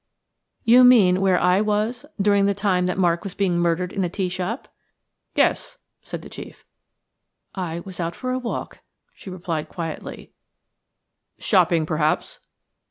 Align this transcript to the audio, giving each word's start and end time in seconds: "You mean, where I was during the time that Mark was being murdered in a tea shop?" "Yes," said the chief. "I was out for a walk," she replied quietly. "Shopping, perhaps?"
"You 0.63 0.83
mean, 0.83 1.21
where 1.21 1.39
I 1.39 1.61
was 1.61 2.07
during 2.19 2.47
the 2.47 2.55
time 2.55 2.87
that 2.87 2.97
Mark 2.97 3.23
was 3.23 3.35
being 3.35 3.59
murdered 3.59 3.93
in 3.93 4.03
a 4.03 4.09
tea 4.09 4.29
shop?" 4.29 4.67
"Yes," 5.35 5.77
said 6.01 6.23
the 6.23 6.27
chief. 6.29 6.65
"I 7.53 7.81
was 7.81 7.99
out 7.99 8.15
for 8.15 8.31
a 8.31 8.39
walk," 8.39 8.79
she 9.13 9.29
replied 9.29 9.69
quietly. 9.69 10.31
"Shopping, 11.37 11.85
perhaps?" 11.85 12.39